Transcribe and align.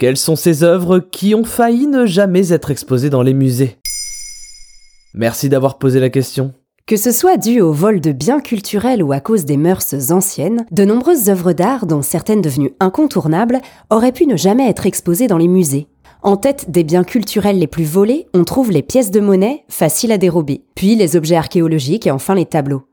Quelles 0.00 0.16
sont 0.16 0.34
ces 0.34 0.64
œuvres 0.64 0.98
qui 0.98 1.34
ont 1.34 1.44
failli 1.44 1.86
ne 1.86 2.06
jamais 2.06 2.54
être 2.54 2.70
exposées 2.70 3.10
dans 3.10 3.20
les 3.20 3.34
musées? 3.34 3.76
Merci 5.12 5.50
d'avoir 5.50 5.76
posé 5.76 6.00
la 6.00 6.08
question. 6.08 6.54
Que 6.86 6.96
ce 6.96 7.12
soit 7.12 7.36
dû 7.36 7.60
au 7.60 7.74
vol 7.74 8.00
de 8.00 8.12
biens 8.12 8.40
culturels 8.40 9.02
ou 9.02 9.12
à 9.12 9.20
cause 9.20 9.44
des 9.44 9.58
mœurs 9.58 10.10
anciennes, 10.10 10.64
de 10.70 10.86
nombreuses 10.86 11.28
œuvres 11.28 11.52
d'art, 11.52 11.84
dont 11.84 12.00
certaines 12.00 12.40
devenues 12.40 12.72
incontournables, 12.80 13.60
auraient 13.90 14.10
pu 14.10 14.24
ne 14.24 14.38
jamais 14.38 14.70
être 14.70 14.86
exposées 14.86 15.26
dans 15.26 15.36
les 15.36 15.48
musées. 15.48 15.86
En 16.22 16.38
tête 16.38 16.70
des 16.70 16.82
biens 16.82 17.04
culturels 17.04 17.58
les 17.58 17.66
plus 17.66 17.84
volés, 17.84 18.26
on 18.32 18.44
trouve 18.44 18.70
les 18.70 18.82
pièces 18.82 19.10
de 19.10 19.20
monnaie, 19.20 19.64
faciles 19.68 20.12
à 20.12 20.18
dérober, 20.18 20.64
puis 20.74 20.96
les 20.96 21.14
objets 21.14 21.36
archéologiques 21.36 22.06
et 22.06 22.10
enfin 22.10 22.34
les 22.34 22.46
tableaux. 22.46 22.84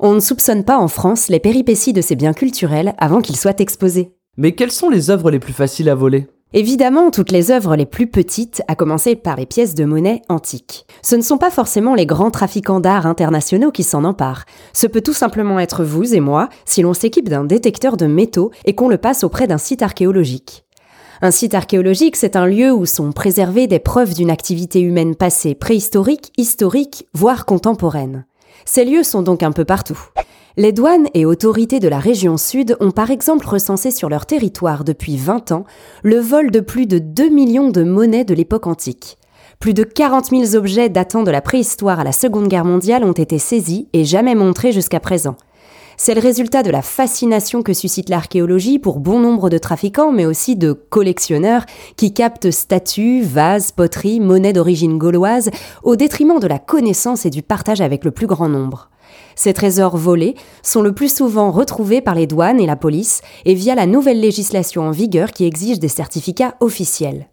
On 0.00 0.14
ne 0.14 0.20
soupçonne 0.20 0.64
pas 0.64 0.78
en 0.78 0.88
France 0.88 1.28
les 1.28 1.38
péripéties 1.38 1.92
de 1.92 2.00
ces 2.00 2.16
biens 2.16 2.34
culturels 2.34 2.94
avant 2.98 3.20
qu'ils 3.20 3.36
soient 3.36 3.60
exposés. 3.60 4.10
Mais 4.36 4.50
quelles 4.50 4.72
sont 4.72 4.90
les 4.90 5.10
œuvres 5.10 5.30
les 5.30 5.38
plus 5.38 5.52
faciles 5.52 5.88
à 5.88 5.94
voler? 5.94 6.26
Évidemment, 6.58 7.10
toutes 7.10 7.32
les 7.32 7.50
œuvres 7.50 7.76
les 7.76 7.84
plus 7.84 8.06
petites, 8.06 8.62
à 8.66 8.74
commencer 8.74 9.14
par 9.14 9.36
les 9.36 9.44
pièces 9.44 9.74
de 9.74 9.84
monnaie 9.84 10.22
antiques. 10.30 10.86
Ce 11.02 11.14
ne 11.14 11.20
sont 11.20 11.36
pas 11.36 11.50
forcément 11.50 11.94
les 11.94 12.06
grands 12.06 12.30
trafiquants 12.30 12.80
d'art 12.80 13.04
internationaux 13.04 13.70
qui 13.70 13.82
s'en 13.82 14.04
emparent. 14.04 14.46
Ce 14.72 14.86
peut 14.86 15.02
tout 15.02 15.12
simplement 15.12 15.60
être 15.60 15.84
vous 15.84 16.14
et 16.14 16.20
moi 16.20 16.48
si 16.64 16.80
l'on 16.80 16.94
s'équipe 16.94 17.28
d'un 17.28 17.44
détecteur 17.44 17.98
de 17.98 18.06
métaux 18.06 18.52
et 18.64 18.74
qu'on 18.74 18.88
le 18.88 18.96
passe 18.96 19.22
auprès 19.22 19.46
d'un 19.46 19.58
site 19.58 19.82
archéologique. 19.82 20.64
Un 21.20 21.30
site 21.30 21.52
archéologique, 21.52 22.16
c'est 22.16 22.36
un 22.36 22.46
lieu 22.46 22.72
où 22.72 22.86
sont 22.86 23.12
préservées 23.12 23.66
des 23.66 23.78
preuves 23.78 24.14
d'une 24.14 24.30
activité 24.30 24.80
humaine 24.80 25.14
passée 25.14 25.54
préhistorique, 25.54 26.32
historique, 26.38 27.06
voire 27.12 27.44
contemporaine. 27.44 28.24
Ces 28.64 28.86
lieux 28.86 29.02
sont 29.02 29.20
donc 29.20 29.42
un 29.42 29.52
peu 29.52 29.66
partout. 29.66 30.08
Les 30.58 30.72
douanes 30.72 31.08
et 31.12 31.26
autorités 31.26 31.80
de 31.80 31.88
la 31.88 31.98
région 31.98 32.38
sud 32.38 32.78
ont 32.80 32.90
par 32.90 33.10
exemple 33.10 33.46
recensé 33.46 33.90
sur 33.90 34.08
leur 34.08 34.24
territoire 34.24 34.84
depuis 34.84 35.18
20 35.18 35.52
ans 35.52 35.66
le 36.02 36.18
vol 36.18 36.50
de 36.50 36.60
plus 36.60 36.86
de 36.86 36.98
2 36.98 37.28
millions 37.28 37.68
de 37.68 37.82
monnaies 37.82 38.24
de 38.24 38.32
l'époque 38.32 38.66
antique. 38.66 39.18
Plus 39.60 39.74
de 39.74 39.82
40 39.82 40.30
000 40.30 40.54
objets 40.54 40.88
datant 40.88 41.24
de 41.24 41.30
la 41.30 41.42
préhistoire 41.42 42.00
à 42.00 42.04
la 42.04 42.12
Seconde 42.12 42.48
Guerre 42.48 42.64
mondiale 42.64 43.04
ont 43.04 43.12
été 43.12 43.38
saisis 43.38 43.88
et 43.92 44.06
jamais 44.06 44.34
montrés 44.34 44.72
jusqu'à 44.72 44.98
présent. 44.98 45.36
C'est 45.98 46.14
le 46.14 46.22
résultat 46.22 46.62
de 46.62 46.70
la 46.70 46.80
fascination 46.80 47.62
que 47.62 47.74
suscite 47.74 48.08
l'archéologie 48.08 48.78
pour 48.78 48.98
bon 48.98 49.20
nombre 49.20 49.50
de 49.50 49.58
trafiquants, 49.58 50.10
mais 50.10 50.24
aussi 50.24 50.56
de 50.56 50.72
collectionneurs 50.72 51.66
qui 51.96 52.14
captent 52.14 52.50
statues, 52.50 53.20
vases, 53.20 53.72
poteries, 53.72 54.20
monnaies 54.20 54.54
d'origine 54.54 54.96
gauloise, 54.96 55.50
au 55.82 55.96
détriment 55.96 56.40
de 56.40 56.46
la 56.46 56.58
connaissance 56.58 57.26
et 57.26 57.30
du 57.30 57.42
partage 57.42 57.82
avec 57.82 58.06
le 58.06 58.10
plus 58.10 58.26
grand 58.26 58.48
nombre. 58.48 58.88
Ces 59.34 59.52
trésors 59.52 59.96
volés 59.96 60.34
sont 60.62 60.82
le 60.82 60.94
plus 60.94 61.14
souvent 61.14 61.50
retrouvés 61.50 62.00
par 62.00 62.14
les 62.14 62.26
douanes 62.26 62.60
et 62.60 62.66
la 62.66 62.76
police 62.76 63.20
et 63.44 63.54
via 63.54 63.74
la 63.74 63.86
nouvelle 63.86 64.20
législation 64.20 64.82
en 64.82 64.90
vigueur 64.90 65.30
qui 65.30 65.44
exige 65.44 65.78
des 65.78 65.88
certificats 65.88 66.56
officiels. 66.60 67.28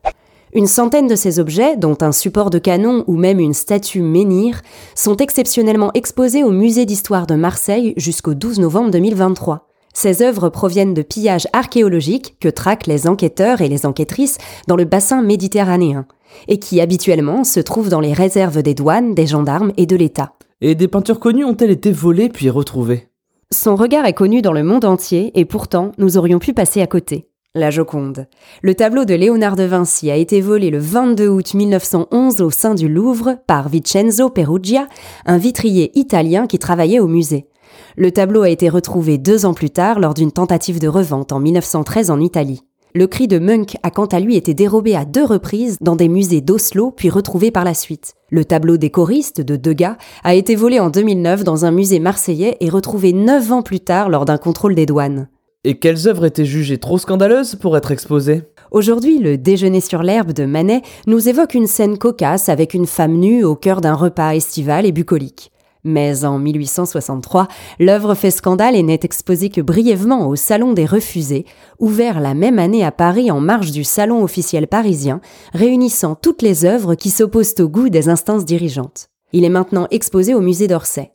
Une 0.56 0.68
centaine 0.68 1.08
de 1.08 1.16
ces 1.16 1.40
objets, 1.40 1.78
dont 1.78 1.98
un 2.02 2.12
support 2.12 2.52
de 2.52 2.60
canon 2.60 3.04
ou 3.08 3.16
même 3.16 3.40
une 3.40 3.56
statue 3.56 4.02
menhir, 4.02 4.62
sont 4.94 5.18
exceptionnellement 5.18 5.90
exposés 5.96 6.44
au 6.44 6.52
musée 6.52 6.86
d'histoire 6.86 7.26
de 7.26 7.34
Marseille 7.34 7.94
jusqu'au 7.98 8.36
12 8.36 8.60
novembre 8.60 8.92
2023. 8.92 9.68
Ces 9.96 10.22
œuvres 10.22 10.50
proviennent 10.50 10.94
de 10.94 11.02
pillages 11.02 11.48
archéologiques 11.54 12.36
que 12.40 12.50
traquent 12.50 12.88
les 12.88 13.08
enquêteurs 13.08 13.62
et 13.62 13.70
les 13.70 13.86
enquêtrices 13.86 14.38
dans 14.68 14.76
le 14.76 14.86
bassin 14.86 15.24
méditerranéen, 15.24 16.06
et 16.48 16.60
qui 16.60 16.82
habituellement 16.82 17.44
se 17.44 17.60
trouvent 17.60 17.90
dans 17.90 18.00
les 18.00 18.14
réserves 18.14 18.62
des 18.62 18.74
douanes, 18.76 19.16
des 19.16 19.28
gendarmes 19.28 19.72
et 19.78 19.88
de 19.88 19.96
l'État. 19.96 20.34
Et 20.66 20.76
des 20.76 20.88
peintures 20.88 21.20
connues 21.20 21.44
ont-elles 21.44 21.72
été 21.72 21.92
volées 21.92 22.30
puis 22.30 22.50
retrouvées? 22.50 23.10
Son 23.52 23.76
regard 23.76 24.06
est 24.06 24.14
connu 24.14 24.42
dans 24.42 24.54
le 24.54 24.64
monde 24.64 24.86
entier 24.86 25.38
et 25.38 25.44
pourtant 25.44 25.92
nous 25.98 26.16
aurions 26.16 26.40
pu 26.40 26.54
passer 26.54 26.82
à 26.82 26.88
côté. 26.88 27.28
La 27.54 27.70
Joconde. 27.70 28.28
Le 28.62 28.74
tableau 28.74 29.04
de 29.04 29.14
Léonard 29.14 29.58
de 29.58 29.64
Vinci 29.64 30.10
a 30.10 30.16
été 30.16 30.40
volé 30.40 30.70
le 30.70 30.78
22 30.78 31.28
août 31.28 31.54
1911 31.54 32.40
au 32.40 32.50
sein 32.50 32.76
du 32.76 32.88
Louvre 32.88 33.40
par 33.46 33.68
Vincenzo 33.68 34.30
Perugia, 34.30 34.88
un 35.26 35.38
vitrier 35.38 35.92
italien 36.00 36.48
qui 36.48 36.60
travaillait 36.60 37.02
au 37.02 37.08
musée. 37.08 37.50
Le 37.98 38.12
tableau 38.12 38.44
a 38.44 38.50
été 38.50 38.70
retrouvé 38.70 39.18
deux 39.18 39.46
ans 39.46 39.54
plus 39.54 39.70
tard 39.70 40.00
lors 40.00 40.14
d'une 40.14 40.32
tentative 40.32 40.80
de 40.80 40.88
revente 40.88 41.34
en 41.34 41.42
1913 41.42 42.10
en 42.10 42.22
Italie. 42.22 42.62
Le 42.96 43.08
cri 43.08 43.28
de 43.28 43.40
Munch 43.40 43.76
a 43.82 43.90
quant 43.90 44.06
à 44.06 44.20
lui 44.20 44.36
été 44.36 44.54
dérobé 44.54 44.96
à 44.96 45.04
deux 45.04 45.26
reprises 45.26 45.78
dans 45.82 45.96
des 45.96 46.08
musées 46.08 46.42
d'Oslo 46.42 46.92
puis 46.92 47.10
retrouvé 47.10 47.50
par 47.50 47.64
la 47.64 47.74
suite. 47.74 48.14
Le 48.30 48.46
tableau 48.46 48.78
des 48.78 48.92
choristes 48.92 49.42
de 49.42 49.56
Degas 49.56 49.98
a 50.24 50.36
été 50.36 50.56
volé 50.56 50.80
en 50.80 50.92
2009 50.92 51.44
dans 51.44 51.66
un 51.66 51.72
musée 51.72 51.98
marseillais 51.98 52.56
et 52.60 52.70
retrouvé 52.70 53.12
neuf 53.12 53.52
ans 53.52 53.64
plus 53.64 53.80
tard 53.80 54.10
lors 54.10 54.26
d'un 54.26 54.38
contrôle 54.38 54.76
des 54.76 54.86
douanes. 54.86 55.28
Et 55.64 55.80
quelles 55.80 56.08
œuvres 56.08 56.26
étaient 56.26 56.46
jugées 56.46 56.78
trop 56.78 57.00
scandaleuses 57.00 57.56
pour 57.56 57.76
être 57.78 57.90
exposées? 57.90 58.44
Aujourd'hui, 58.70 59.18
le 59.18 59.40
déjeuner 59.40 59.82
sur 59.82 60.04
l'herbe 60.04 60.32
de 60.32 60.46
Manet 60.46 60.84
nous 61.08 61.28
évoque 61.28 61.56
une 61.56 61.68
scène 61.68 61.98
cocasse 61.98 62.48
avec 62.48 62.76
une 62.76 62.86
femme 62.86 63.14
nue 63.14 63.44
au 63.44 63.56
cœur 63.56 63.82
d'un 63.82 63.96
repas 63.96 64.36
estival 64.36 64.86
et 64.86 64.92
bucolique. 64.92 65.53
Mais 65.84 66.24
en 66.24 66.40
1863, 66.40 67.48
l'œuvre 67.80 68.16
fait 68.16 68.32
scandale 68.32 68.76
et 68.76 68.84
n'est 68.84 69.00
exposée 69.04 69.50
que 69.50 69.60
brièvement 69.60 70.28
au 70.28 70.36
Salon 70.36 70.74
des 70.74 70.86
Refusés, 70.86 71.46
ouvert 71.80 72.22
la 72.22 72.34
même 72.34 72.58
année 72.58 72.86
à 72.86 72.92
Paris 72.92 73.32
en 73.32 73.42
marge 73.42 73.72
du 73.72 73.84
Salon 73.84 74.24
officiel 74.24 74.68
parisien, 74.68 75.20
réunissant 75.54 76.16
toutes 76.16 76.42
les 76.42 76.64
œuvres 76.64 76.96
qui 76.96 77.10
s'opposent 77.10 77.56
au 77.60 77.68
goût 77.68 77.90
des 77.90 78.08
instances 78.08 78.46
dirigeantes. 78.46 79.10
Il 79.34 79.44
est 79.44 79.50
maintenant 79.50 79.88
exposé 79.92 80.34
au 80.34 80.42
musée 80.42 80.68
d'Orsay. 80.68 81.12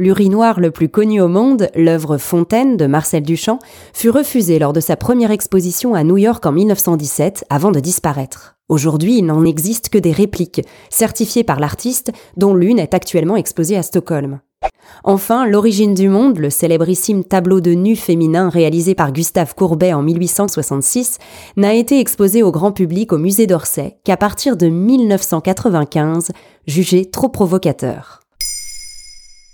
L'urinoir 0.00 0.60
le 0.60 0.70
plus 0.70 0.88
connu 0.88 1.20
au 1.20 1.28
monde, 1.28 1.68
l'œuvre 1.74 2.16
Fontaine 2.16 2.78
de 2.78 2.86
Marcel 2.86 3.22
Duchamp, 3.22 3.58
fut 3.92 4.08
refusé 4.08 4.58
lors 4.58 4.72
de 4.72 4.80
sa 4.80 4.96
première 4.96 5.30
exposition 5.30 5.92
à 5.94 6.04
New 6.04 6.16
York 6.16 6.46
en 6.46 6.52
1917 6.52 7.44
avant 7.50 7.70
de 7.70 7.80
disparaître. 7.80 8.56
Aujourd'hui, 8.70 9.18
il 9.18 9.26
n'en 9.26 9.44
existe 9.44 9.90
que 9.90 9.98
des 9.98 10.12
répliques, 10.12 10.62
certifiées 10.88 11.44
par 11.44 11.60
l'artiste, 11.60 12.12
dont 12.38 12.54
l'une 12.54 12.78
est 12.78 12.94
actuellement 12.94 13.36
exposée 13.36 13.76
à 13.76 13.82
Stockholm. 13.82 14.40
Enfin, 15.04 15.46
L'origine 15.46 15.92
du 15.92 16.08
monde, 16.08 16.38
le 16.38 16.48
célébrissime 16.48 17.22
tableau 17.22 17.60
de 17.60 17.72
nu 17.72 17.94
féminin 17.94 18.48
réalisé 18.48 18.94
par 18.94 19.12
Gustave 19.12 19.54
Courbet 19.54 19.92
en 19.92 20.00
1866, 20.00 21.18
n'a 21.58 21.74
été 21.74 22.00
exposé 22.00 22.42
au 22.42 22.50
grand 22.50 22.72
public 22.72 23.12
au 23.12 23.18
musée 23.18 23.46
d'Orsay 23.46 23.98
qu'à 24.04 24.16
partir 24.16 24.56
de 24.56 24.68
1995, 24.68 26.30
jugé 26.66 27.04
trop 27.04 27.28
provocateur. 27.28 28.19